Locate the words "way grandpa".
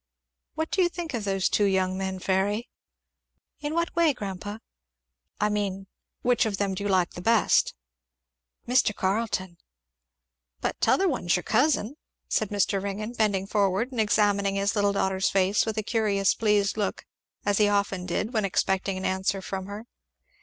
3.95-4.57